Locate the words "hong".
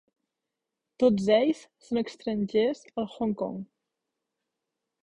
3.17-3.37